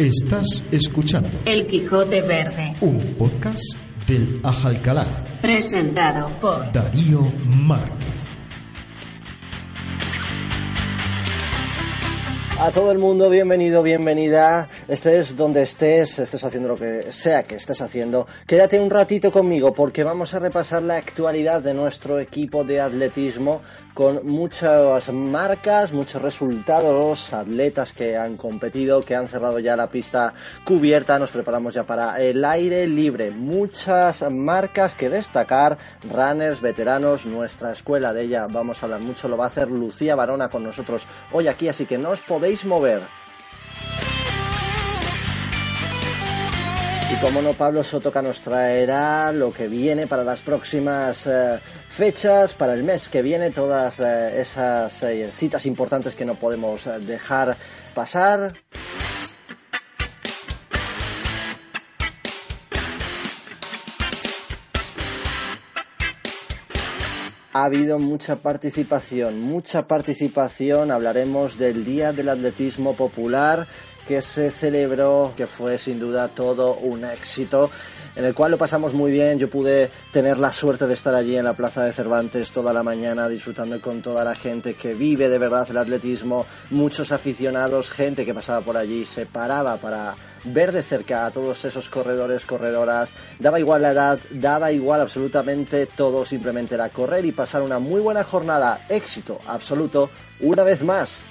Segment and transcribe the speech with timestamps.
[0.00, 3.62] Estás escuchando El Quijote Verde, un podcast
[4.06, 5.06] del Ajalcalá.
[5.42, 8.08] presentado por Darío Márquez.
[12.58, 14.70] A todo el mundo, bienvenido, bienvenida.
[14.90, 18.26] Estés donde estés, estés haciendo lo que sea que estés haciendo.
[18.44, 23.62] Quédate un ratito conmigo porque vamos a repasar la actualidad de nuestro equipo de atletismo
[23.94, 30.34] con muchas marcas, muchos resultados, atletas que han competido, que han cerrado ya la pista
[30.64, 31.20] cubierta.
[31.20, 33.30] Nos preparamos ya para el aire libre.
[33.30, 35.78] Muchas marcas que destacar,
[36.12, 38.48] runners, veteranos, nuestra escuela de ella.
[38.48, 41.86] Vamos a hablar mucho, lo va a hacer Lucía Barona con nosotros hoy aquí, así
[41.86, 43.19] que no os podéis mover.
[47.20, 52.72] Como no, Pablo Sotoca nos traerá lo que viene para las próximas eh, fechas, para
[52.72, 57.56] el mes que viene, todas eh, esas eh, citas importantes que no podemos dejar
[57.94, 58.54] pasar.
[67.52, 70.92] Ha habido mucha participación, mucha participación.
[70.92, 73.66] Hablaremos del Día del Atletismo Popular
[74.10, 77.70] que se celebró, que fue sin duda todo un éxito,
[78.16, 79.38] en el cual lo pasamos muy bien.
[79.38, 82.82] Yo pude tener la suerte de estar allí en la Plaza de Cervantes toda la
[82.82, 88.26] mañana disfrutando con toda la gente que vive de verdad el atletismo, muchos aficionados, gente
[88.26, 93.14] que pasaba por allí, se paraba para ver de cerca a todos esos corredores, corredoras.
[93.38, 98.00] Daba igual la edad, daba igual absolutamente todo, simplemente era correr y pasar una muy
[98.00, 98.86] buena jornada.
[98.88, 101.24] Éxito absoluto, una vez más.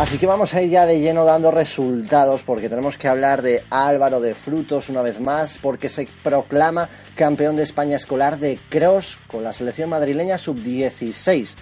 [0.00, 3.64] Así que vamos a ir ya de lleno dando resultados porque tenemos que hablar de
[3.68, 9.18] Álvaro de Frutos una vez más porque se proclama campeón de España escolar de cross
[9.26, 11.54] con la selección madrileña sub-16.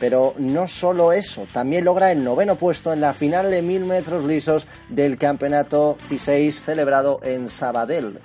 [0.00, 4.24] Pero no solo eso, también logra el noveno puesto en la final de 1000 metros
[4.24, 8.20] lisos del campeonato 16 celebrado en Sabadell.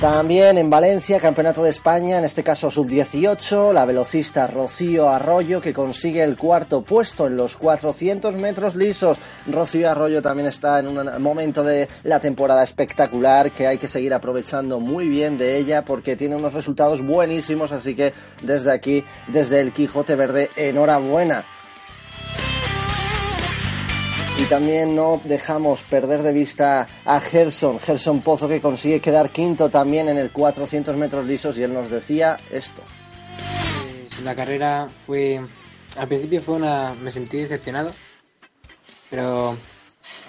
[0.00, 5.72] También en Valencia, Campeonato de España, en este caso sub-18, la velocista Rocío Arroyo que
[5.72, 9.18] consigue el cuarto puesto en los 400 metros lisos.
[9.46, 14.12] Rocío Arroyo también está en un momento de la temporada espectacular que hay que seguir
[14.12, 19.62] aprovechando muy bien de ella porque tiene unos resultados buenísimos, así que desde aquí, desde
[19.62, 21.42] el Quijote Verde, enhorabuena.
[24.48, 30.08] También no dejamos perder de vista a Gerson, Gerson Pozo que consigue quedar quinto también
[30.08, 32.80] en el 400 metros lisos y él nos decía esto.
[34.10, 35.40] Pues la carrera fue.
[35.96, 36.94] Al principio fue una.
[36.94, 37.90] Me sentí decepcionado.
[39.10, 39.56] Pero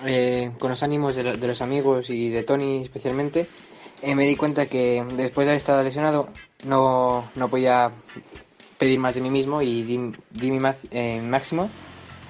[0.06, 3.48] eh, con los ánimos de, lo- de los amigos y de Tony especialmente,
[4.02, 6.30] eh, me di cuenta que después de haber estado lesionado
[6.66, 7.92] no, no podía
[8.78, 10.60] pedir más de mí mismo y di, di mi
[10.92, 11.70] eh, máximo.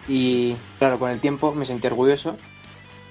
[0.07, 2.37] Y claro, con el tiempo me sentí orgulloso.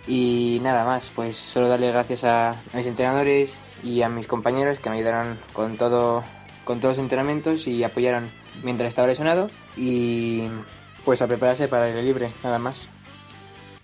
[0.06, 3.52] Y nada más, pues solo darle gracias a, mis entrenadores
[3.82, 6.24] y a mis compañeros que me ayudaron con todo
[6.64, 8.28] con todos los entrenamientos y apoyaron
[8.64, 10.42] mientras estaba lesionado y
[11.04, 12.88] pues a prepararse para el libre, nada más.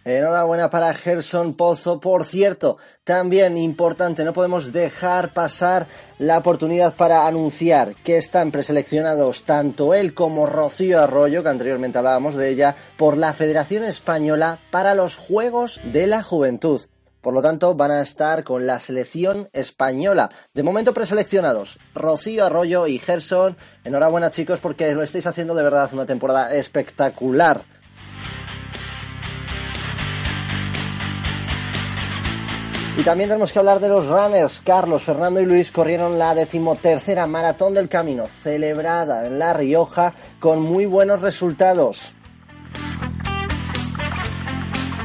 [0.04, 2.00] Enhorabuena para Gerson Pozo.
[2.00, 5.86] Por cierto, también importante, no podemos dejar pasar
[6.18, 12.34] la oportunidad para anunciar que están preseleccionados tanto él como Rocío Arroyo, que anteriormente hablábamos
[12.34, 16.82] de ella, por la Federación Española para los Juegos de la Juventud.
[17.20, 20.30] Por lo tanto, van a estar con la selección española.
[20.52, 23.56] De momento preseleccionados, Rocío Arroyo y Gerson.
[23.84, 27.62] Enhorabuena chicos porque lo estáis haciendo de verdad una temporada espectacular.
[32.94, 34.60] Y también tenemos que hablar de los runners.
[34.62, 40.60] Carlos, Fernando y Luis corrieron la decimotercera maratón del camino, celebrada en La Rioja con
[40.60, 42.12] muy buenos resultados.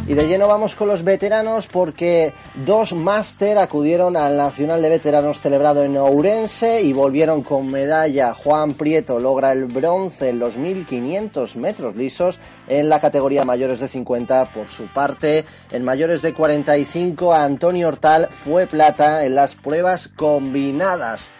[0.08, 2.32] Y de lleno vamos con los veteranos porque
[2.66, 8.34] dos máster acudieron al Nacional de Veteranos celebrado en Ourense y volvieron con medalla.
[8.34, 12.40] Juan Prieto logra el bronce en los 1500 metros lisos
[12.70, 15.44] en la categoría mayores de 50 por su parte.
[15.72, 21.34] En mayores de 45 Antonio Hortal fue plata en las pruebas combinadas.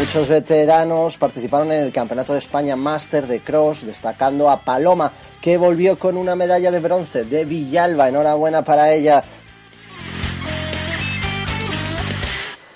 [0.00, 5.12] Muchos veteranos participaron en el Campeonato de España Master de Cross, destacando a Paloma,
[5.42, 8.08] que volvió con una medalla de bronce de Villalba.
[8.08, 9.22] Enhorabuena para ella.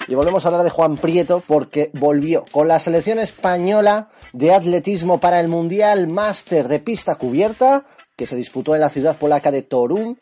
[0.06, 5.18] Y volvemos a hablar de Juan Prieto porque volvió con la selección española de atletismo
[5.18, 7.86] para el Mundial Master de pista cubierta
[8.16, 10.18] que se disputó en la ciudad polaca de Torun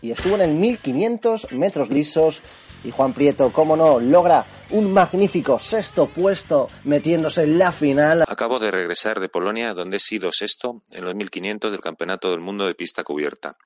[0.00, 2.40] y estuvo en el 1500 metros lisos.
[2.86, 8.24] Y Juan Prieto, cómo no, logra un magnífico sexto puesto metiéndose en la final.
[8.28, 12.40] Acabo de regresar de Polonia, donde he sido sexto en los 1500 del Campeonato del
[12.40, 13.56] Mundo de Pista Cubierta,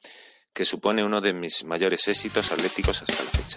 [0.52, 3.56] que supone uno de mis mayores éxitos atléticos hasta la fecha.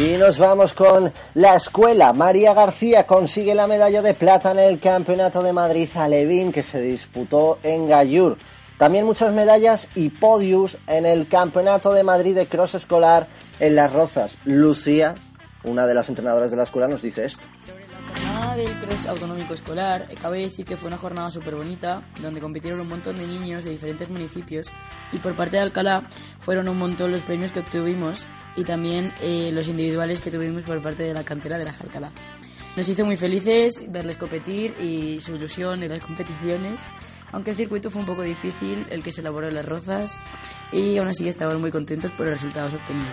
[0.00, 2.12] Y nos vamos con la escuela.
[2.12, 6.80] María García consigue la medalla de plata en el Campeonato de Madrid Alevín que se
[6.80, 8.38] disputó en Gallur.
[8.82, 13.28] También muchas medallas y podios en el Campeonato de Madrid de Cross Escolar
[13.60, 14.38] en Las Rozas.
[14.44, 15.14] Lucía,
[15.62, 17.46] una de las entrenadoras de la escuela, nos dice esto.
[17.64, 22.02] Sobre la jornada del cross autonómico escolar, cabe decir que fue una jornada súper bonita,
[22.20, 24.66] donde compitieron un montón de niños de diferentes municipios
[25.12, 26.02] y por parte de Alcalá
[26.40, 28.26] fueron un montón los premios que obtuvimos
[28.56, 32.10] y también eh, los individuales que tuvimos por parte de la cantera de la Alcalá.
[32.76, 36.80] Nos hizo muy felices verles competir y su ilusión en las competiciones,
[37.32, 40.20] aunque el circuito fue un poco difícil, el que se elaboró en las rozas,
[40.70, 43.12] y aún así estaban muy contentos por los resultados obtenidos.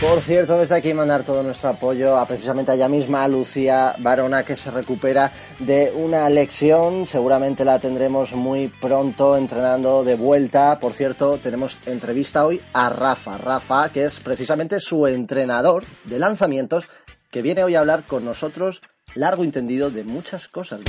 [0.00, 3.94] Por cierto, desde aquí mandar todo nuestro apoyo a precisamente a ella misma, a Lucía
[3.98, 7.06] Barona, que se recupera de una lección.
[7.06, 10.78] Seguramente la tendremos muy pronto entrenando de vuelta.
[10.78, 13.38] Por cierto, tenemos entrevista hoy a Rafa.
[13.38, 16.86] Rafa, que es precisamente su entrenador de lanzamientos,
[17.30, 18.82] que viene hoy a hablar con nosotros
[19.14, 20.80] largo y entendido de muchas cosas.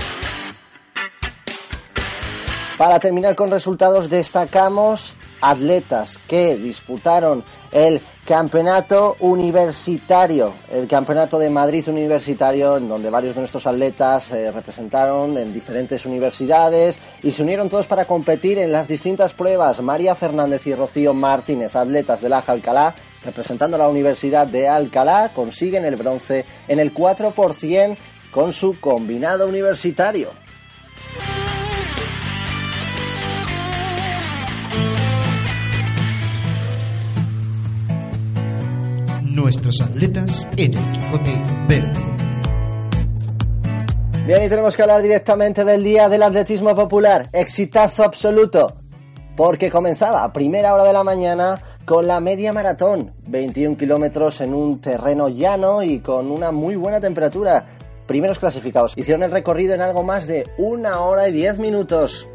[2.77, 11.87] Para terminar con resultados, destacamos atletas que disputaron el campeonato universitario, el campeonato de Madrid
[11.87, 17.69] universitario, en donde varios de nuestros atletas eh, representaron en diferentes universidades y se unieron
[17.69, 19.81] todos para competir en las distintas pruebas.
[19.81, 22.95] María Fernández y Rocío Martínez, atletas de la Alcalá,
[23.25, 27.97] representando a la Universidad de Alcalá, consiguen el bronce en el 4%
[28.31, 30.29] con su combinado universitario.
[39.23, 42.15] Nuestros atletas en el Quijote Verde.
[44.25, 47.29] Bien, y tenemos que hablar directamente del Día del Atletismo Popular.
[47.31, 48.84] Exitazo absoluto.
[49.35, 53.11] Porque comenzaba a primera hora de la mañana con la media maratón.
[53.27, 57.65] 21 kilómetros en un terreno llano y con una muy buena temperatura.
[58.07, 58.97] Primeros clasificados.
[58.97, 62.27] Hicieron el recorrido en algo más de una hora y 10 minutos.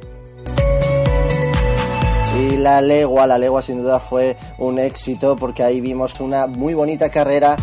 [2.37, 6.75] Y la legua, la legua sin duda fue un éxito porque ahí vimos una muy
[6.75, 7.57] bonita carrera.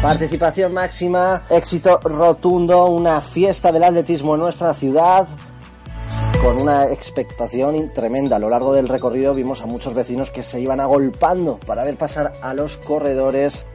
[0.00, 5.26] Participación máxima, éxito rotundo, una fiesta del atletismo en nuestra ciudad
[6.42, 8.36] con una expectación tremenda.
[8.36, 11.96] A lo largo del recorrido vimos a muchos vecinos que se iban agolpando para ver
[11.96, 13.66] pasar a los corredores,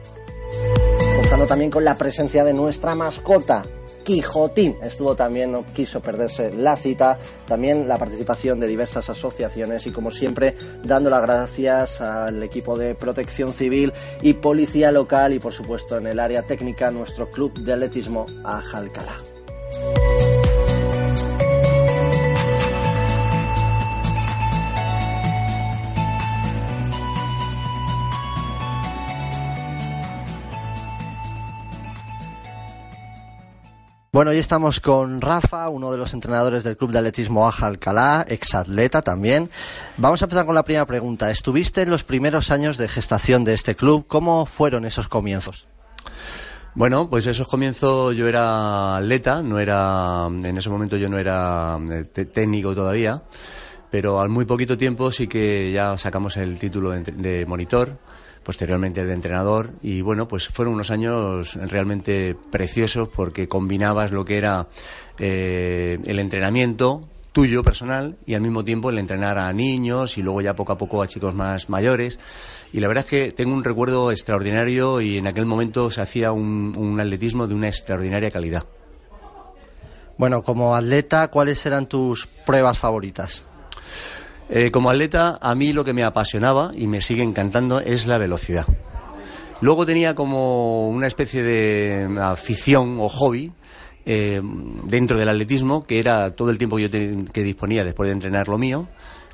[1.16, 3.64] contando también con la presencia de nuestra mascota,
[4.06, 9.90] Quijotín estuvo también, no quiso perderse la cita, también la participación de diversas asociaciones y
[9.90, 10.54] como siempre
[10.84, 13.92] dando las gracias al equipo de protección civil
[14.22, 19.35] y policía local y por supuesto en el área técnica nuestro club de atletismo Ajalcalá.
[34.16, 38.24] Bueno, hoy estamos con Rafa, uno de los entrenadores del Club de Atletismo Aja Alcalá,
[38.26, 39.50] exatleta también.
[39.98, 41.30] Vamos a empezar con la primera pregunta.
[41.30, 44.06] ¿Estuviste en los primeros años de gestación de este club?
[44.06, 45.68] ¿Cómo fueron esos comienzos?
[46.74, 51.78] Bueno, pues esos comienzos yo era atleta, no era, en ese momento yo no era
[51.90, 53.22] eh, técnico todavía,
[53.90, 57.98] pero al muy poquito tiempo sí que ya sacamos el título de monitor
[58.46, 64.38] posteriormente de entrenador y bueno, pues fueron unos años realmente preciosos porque combinabas lo que
[64.38, 64.68] era
[65.18, 70.42] eh, el entrenamiento tuyo personal y al mismo tiempo el entrenar a niños y luego
[70.42, 72.20] ya poco a poco a chicos más mayores
[72.72, 76.30] y la verdad es que tengo un recuerdo extraordinario y en aquel momento se hacía
[76.30, 78.64] un, un atletismo de una extraordinaria calidad.
[80.18, 83.44] Bueno, como atleta, ¿cuáles eran tus pruebas favoritas?
[84.48, 88.18] Eh, como atleta, a mí lo que me apasionaba y me sigue encantando es la
[88.18, 88.66] velocidad.
[89.60, 93.52] Luego tenía como una especie de afición o hobby
[94.04, 94.40] eh,
[94.84, 98.86] dentro del atletismo, que era todo el tiempo que disponía después de entrenar lo mío,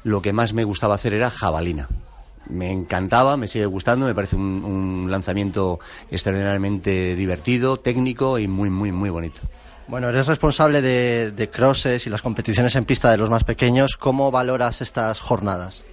[0.05, 1.89] lo que más me gustaba hacer era jabalina.
[2.49, 5.79] Me encantaba, me sigue gustando, me parece un, un lanzamiento
[6.11, 9.43] extraordinariamente divertido, técnico y muy, muy, muy bonito.
[9.89, 13.97] Bueno, eres responsable de, crosses y las competiciones en pista de los más pequeños.
[13.97, 15.85] ¿Cómo valoras estas jornadas?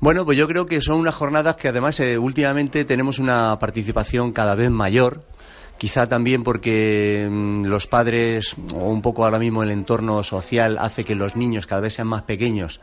[0.00, 4.32] Bueno, pues yo creo que son unas jornadas que además eh, últimamente tenemos una participación
[4.32, 5.22] cada vez mayor
[5.78, 11.04] quizá también porque mm, los padres o un poco ahora mismo el entorno social hace
[11.04, 12.80] que los niños cada vez sean más pequeños.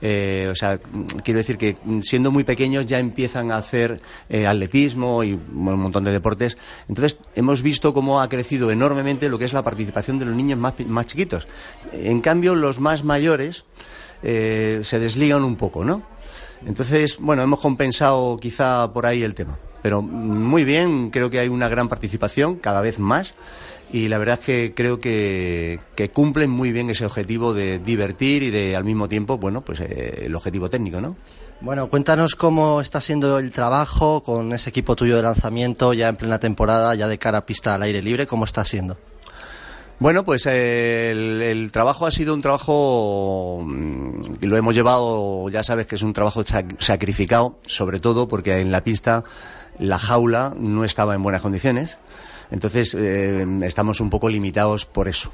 [0.00, 4.00] Eh, o sea, mm, quiero decir que mm, siendo muy pequeños ya empiezan a hacer
[4.28, 6.56] eh, atletismo y un montón de deportes.
[6.88, 10.58] Entonces hemos visto cómo ha crecido enormemente lo que es la participación de los niños
[10.58, 11.46] más, más chiquitos.
[11.92, 13.64] En cambio, los más mayores
[14.22, 16.02] eh, se desligan un poco, ¿no?
[16.66, 19.58] Entonces, bueno, hemos compensado quizá por ahí el tema.
[19.84, 23.34] Pero muy bien, creo que hay una gran participación, cada vez más,
[23.92, 25.78] y la verdad es que creo que,
[26.10, 30.22] cumplen muy bien ese objetivo de divertir y de al mismo tiempo, bueno, pues eh,
[30.24, 31.16] el objetivo técnico, ¿no?
[31.60, 36.16] Bueno, cuéntanos cómo está siendo el trabajo con ese equipo tuyo de lanzamiento ya en
[36.16, 38.96] plena temporada, ya de cara a pista al aire libre, ¿cómo está siendo?
[40.00, 41.10] Bueno, pues eh,
[41.50, 46.02] el, trabajo ha sido un trabajo mm, y lo hemos llevado, ya sabes que es
[46.02, 46.42] un trabajo
[46.78, 49.24] sacrificado, sobre todo porque en la pista
[49.78, 51.96] la jaula no estaba en buenas condiciones,
[52.50, 55.30] entonces eh, estamos un poco limitados por eso.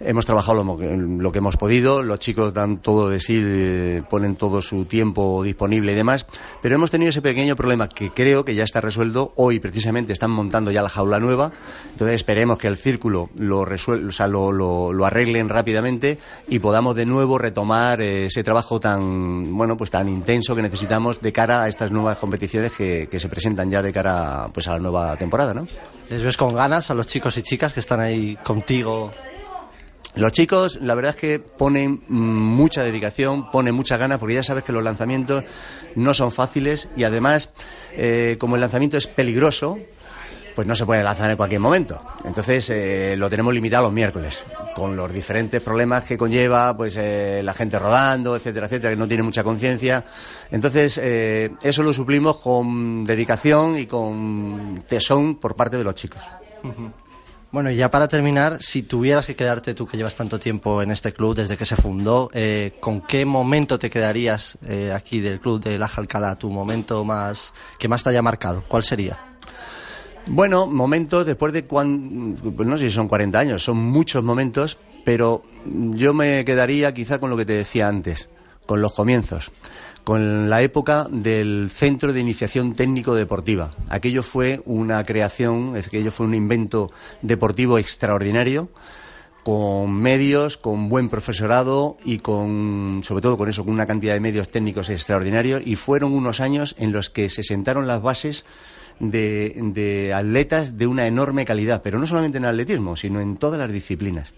[0.00, 4.60] Hemos trabajado lo, que hemos podido, los chicos dan todo de sí, eh, ponen todo
[4.60, 6.26] su tiempo disponible y demás,
[6.60, 9.32] pero hemos tenido ese pequeño problema que creo que ya está resuelto.
[9.36, 11.52] Hoy precisamente están montando ya la jaula nueva,
[11.92, 17.38] entonces esperemos que el círculo lo, o sea, lo, arreglen rápidamente y podamos de nuevo
[17.38, 21.92] retomar eh, ese trabajo tan, bueno, pues tan intenso que necesitamos de cara a estas
[21.92, 25.66] nuevas competiciones que, que se presentan ya de cara pues a la nueva temporada, ¿no?
[26.10, 29.10] ¿Les ves con ganas a los chicos y chicas que están ahí contigo
[30.16, 34.62] los chicos, la verdad es que ponen mucha dedicación, ponen mucha ganas, porque ya sabes
[34.62, 35.42] que los lanzamientos
[35.96, 37.50] no son fáciles y además,
[37.92, 39.76] eh, como el lanzamiento es peligroso,
[40.54, 42.00] pues no se puede lanzar en cualquier momento.
[42.24, 44.44] Entonces eh, lo tenemos limitado los miércoles,
[44.76, 49.08] con los diferentes problemas que conlleva, pues eh, la gente rodando, etcétera, etcétera, que no
[49.08, 50.04] tiene mucha conciencia.
[50.52, 56.22] Entonces eso lo suplimos con dedicación y con tesón por parte de los chicos.
[57.54, 60.90] Bueno, y ya para terminar, si tuvieras que quedarte tú que llevas tanto tiempo en
[60.90, 65.38] este club desde que se fundó, eh, ¿con qué momento te quedarías eh, aquí del
[65.38, 66.36] club de La Alcalá?
[66.36, 68.64] ¿Tu momento más que más te haya marcado?
[68.66, 69.36] ¿Cuál sería?
[70.26, 74.76] Bueno, momentos después de cuando, pues no sé si son 40 años, son muchos momentos,
[75.04, 78.28] pero yo me quedaría quizá con lo que te decía antes,
[78.66, 79.52] con los comienzos
[80.04, 83.74] con la época del Centro de Iniciación Técnico Deportiva.
[83.88, 86.92] Aquello fue una creación, aquello fue un invento
[87.22, 88.68] deportivo extraordinario
[89.42, 94.20] con medios, con buen profesorado y con, sobre todo con eso, con una cantidad de
[94.20, 98.44] medios técnicos extraordinarios y fueron unos años en los que se sentaron las bases
[99.00, 103.72] de, atletas de una enorme calidad, pero no solamente en atletismo, sino en todas las
[103.72, 104.28] disciplinas.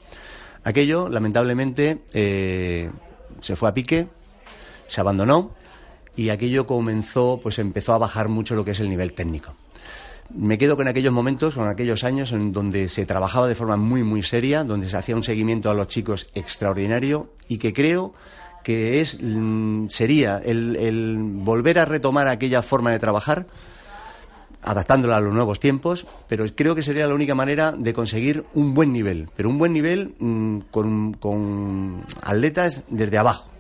[0.65, 2.91] Aquello, lamentablemente, eh,
[3.41, 4.09] se fue a pique,
[4.89, 5.53] se abandonó
[6.17, 9.55] y aquello comenzó, pues empezó a bajar mucho lo que es el nivel técnico.
[10.35, 14.03] Me quedo con aquellos momentos, con aquellos años en donde se trabajaba de forma muy,
[14.03, 18.13] muy seria, donde se hacía un seguimiento a los chicos extraordinario y que creo
[18.65, 23.47] que es, mm, sería el, volver a retomar aquella forma de trabajar,
[24.63, 28.75] adaptándola a los nuevos tiempos, pero creo que sería la única manera de conseguir un
[28.75, 33.56] buen nivel, pero un buen nivel mm, con, con atletas desde abajo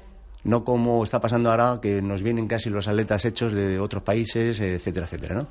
[0.46, 4.60] no como está pasando ahora que nos vienen casi los atletas hechos de otros países,
[4.60, 5.46] etcétera, etcétera, ¿no?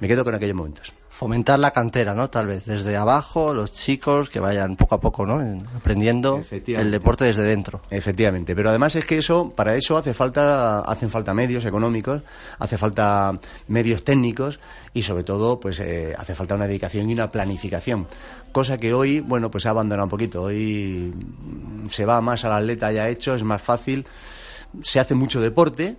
[0.00, 2.30] Me quedo con aquellos momentos fomentar la cantera, ¿no?
[2.30, 5.58] Tal vez desde abajo, los chicos que vayan poco a poco, ¿no?
[5.74, 7.80] Aprendiendo el deporte desde dentro.
[7.90, 12.22] Efectivamente, pero además es que eso, para eso hace falta, hacen falta medios económicos,
[12.60, 13.36] hace falta
[13.66, 14.60] medios técnicos
[14.94, 18.06] y sobre todo, pues eh, hace falta una dedicación y una planificación,
[18.52, 20.42] cosa que hoy, bueno, pues se ha abandonado un poquito.
[20.42, 21.12] Hoy
[21.88, 24.06] se va más al atleta ya hecho, es más fácil,
[24.82, 25.96] se hace mucho deporte,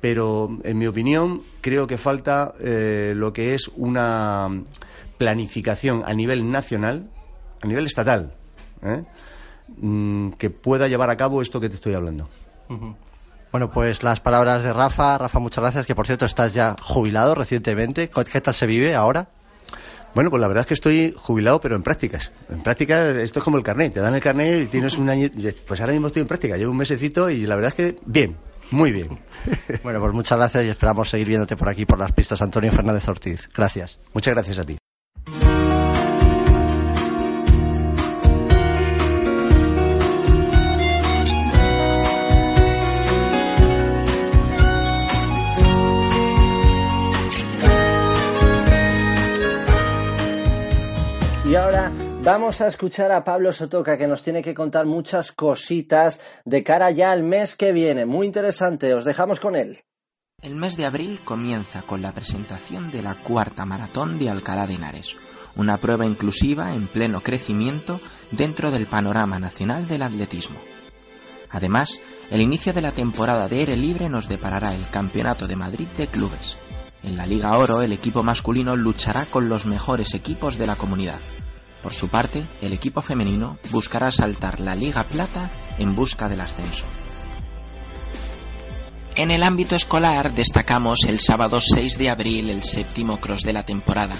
[0.00, 4.48] pero en mi opinión creo que falta eh, lo que es una
[5.18, 7.10] planificación a nivel nacional,
[7.60, 8.34] a nivel estatal,
[8.82, 9.04] ¿eh?
[9.76, 12.28] mm, que pueda llevar a cabo esto que te estoy hablando.
[13.50, 15.16] Bueno, pues las palabras de Rafa.
[15.16, 18.10] Rafa, muchas gracias, que por cierto estás ya jubilado recientemente.
[18.10, 19.30] ¿Qué tal se vive ahora?
[20.14, 22.32] Bueno, pues la verdad es que estoy jubilado, pero en prácticas.
[22.50, 23.94] En prácticas, esto es como el carnet.
[23.94, 25.28] Te dan el carnet y tienes un año.
[25.66, 26.56] Pues ahora mismo estoy en práctica.
[26.56, 28.36] Llevo un mesecito y la verdad es que bien,
[28.70, 29.18] muy bien.
[29.82, 33.08] bueno, pues muchas gracias y esperamos seguir viéndote por aquí, por las pistas, Antonio Fernández
[33.08, 33.48] Ortiz.
[33.54, 33.98] Gracias.
[34.12, 34.78] Muchas gracias a ti.
[51.48, 51.90] Y ahora
[52.30, 56.90] Vamos a escuchar a Pablo Sotoca que nos tiene que contar muchas cositas de cara
[56.90, 58.04] ya al mes que viene.
[58.04, 59.78] Muy interesante, os dejamos con él.
[60.42, 64.74] El mes de abril comienza con la presentación de la cuarta maratón de Alcalá de
[64.74, 65.16] Henares,
[65.56, 67.98] una prueba inclusiva en pleno crecimiento
[68.30, 70.58] dentro del panorama nacional del atletismo.
[71.48, 71.98] Además,
[72.30, 76.08] el inicio de la temporada de aire libre nos deparará el Campeonato de Madrid de
[76.08, 76.58] Clubes.
[77.02, 81.20] En la Liga Oro, el equipo masculino luchará con los mejores equipos de la comunidad.
[81.82, 86.84] Por su parte, el equipo femenino buscará saltar la Liga Plata en busca del ascenso.
[89.14, 93.64] En el ámbito escolar destacamos el sábado 6 de abril el séptimo cross de la
[93.64, 94.14] temporada,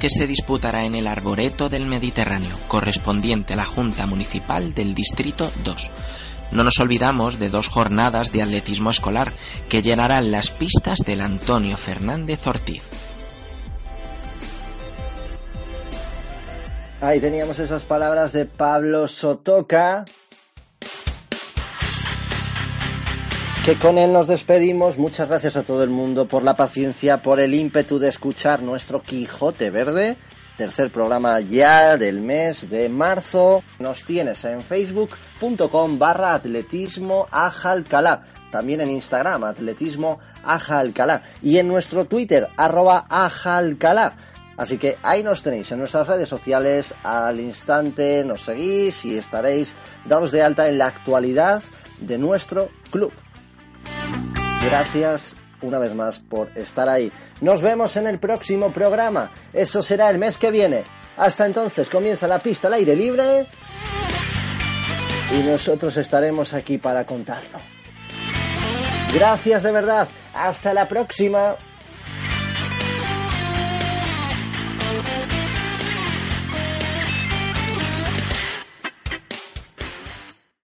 [0.00, 5.50] que se disputará en el Arboreto del Mediterráneo, correspondiente a la Junta Municipal del Distrito
[5.64, 5.90] 2.
[6.52, 9.32] No nos olvidamos de dos jornadas de atletismo escolar
[9.68, 12.82] que llenarán las pistas del Antonio Fernández Ortiz.
[16.98, 20.06] Ahí teníamos esas palabras de Pablo Sotoca.
[23.66, 24.96] Que con él nos despedimos.
[24.96, 29.02] Muchas gracias a todo el mundo por la paciencia, por el ímpetu de escuchar nuestro
[29.02, 30.16] Quijote Verde.
[30.56, 33.62] Tercer programa ya del mes de marzo.
[33.78, 38.24] Nos tienes en facebook.com barra atletismo ajalcalá.
[38.50, 41.24] También en Instagram, atletismo ajalcalá.
[41.42, 44.16] Y en nuestro Twitter, arroba ajalcalá.
[44.56, 49.74] Así que ahí nos tenéis en nuestras redes sociales al instante, nos seguís y estaréis
[50.06, 51.62] dados de alta en la actualidad
[52.00, 53.12] de nuestro club.
[54.62, 57.12] Gracias una vez más por estar ahí.
[57.40, 59.30] Nos vemos en el próximo programa.
[59.52, 60.84] Eso será el mes que viene.
[61.16, 63.46] Hasta entonces comienza la pista al aire libre
[65.32, 67.58] y nosotros estaremos aquí para contarlo.
[69.14, 70.08] Gracias de verdad.
[70.34, 71.56] Hasta la próxima.